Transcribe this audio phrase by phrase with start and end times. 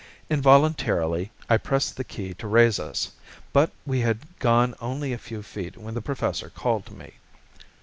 [0.31, 3.11] Involuntarily I pressed the key to raise us.
[3.53, 7.13] But we had gone only a few feet when the Professor called to me.